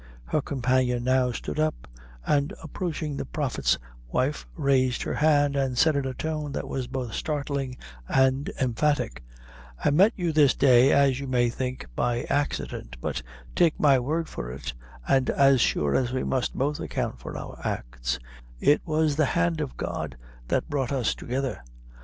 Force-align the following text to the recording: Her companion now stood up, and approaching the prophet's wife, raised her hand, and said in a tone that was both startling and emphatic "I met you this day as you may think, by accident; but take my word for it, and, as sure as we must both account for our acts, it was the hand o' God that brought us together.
Her 0.25 0.41
companion 0.41 1.03
now 1.03 1.31
stood 1.31 1.59
up, 1.59 1.87
and 2.25 2.55
approaching 2.63 3.15
the 3.17 3.23
prophet's 3.25 3.77
wife, 4.07 4.47
raised 4.55 5.03
her 5.03 5.13
hand, 5.13 5.55
and 5.55 5.77
said 5.77 5.95
in 5.95 6.05
a 6.07 6.15
tone 6.15 6.53
that 6.53 6.67
was 6.67 6.87
both 6.87 7.13
startling 7.13 7.77
and 8.07 8.49
emphatic 8.59 9.23
"I 9.85 9.91
met 9.91 10.13
you 10.15 10.31
this 10.33 10.55
day 10.55 10.91
as 10.91 11.19
you 11.19 11.27
may 11.27 11.51
think, 11.51 11.85
by 11.95 12.23
accident; 12.31 12.97
but 12.99 13.21
take 13.55 13.79
my 13.79 13.99
word 13.99 14.27
for 14.27 14.49
it, 14.51 14.73
and, 15.07 15.29
as 15.29 15.61
sure 15.61 15.95
as 15.95 16.11
we 16.11 16.23
must 16.23 16.55
both 16.57 16.79
account 16.79 17.19
for 17.19 17.37
our 17.37 17.61
acts, 17.63 18.17
it 18.59 18.81
was 18.83 19.17
the 19.17 19.25
hand 19.37 19.61
o' 19.61 19.67
God 19.77 20.17
that 20.47 20.67
brought 20.67 20.91
us 20.91 21.13
together. 21.13 21.63